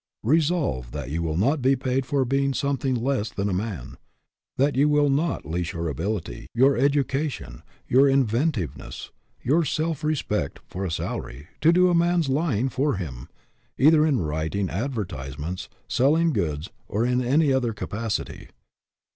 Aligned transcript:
Resolve 0.23 0.89
that 0.93 1.11
you 1.11 1.21
will 1.21 1.37
not 1.37 1.61
be 1.61 1.75
paid 1.75 2.07
for 2.07 2.25
being 2.25 2.55
something 2.55 2.95
less 2.95 3.29
than 3.29 3.47
a 3.47 3.53
man; 3.53 3.97
that 4.57 4.75
you 4.75 4.89
will 4.89 5.11
not 5.11 5.45
lease 5.45 5.73
your 5.73 5.87
ability, 5.89 6.47
your 6.55 6.75
education, 6.75 7.61
your 7.87 8.07
inven 8.09 8.51
tiveness, 8.51 9.11
your 9.43 9.63
self 9.63 10.03
respect, 10.03 10.59
for 10.65 10.89
salary, 10.89 11.49
to 11.59 11.71
do 11.71 11.87
a 11.87 11.93
man's 11.93 12.29
lying 12.29 12.67
for 12.67 12.95
him; 12.95 13.29
either 13.77 14.03
in 14.03 14.19
writing 14.21 14.71
adver 14.71 15.05
tisements, 15.05 15.67
selling 15.87 16.33
goods, 16.33 16.71
or 16.87 17.05
in 17.05 17.21
any 17.23 17.53
other 17.53 17.71
capacity. 17.71 18.47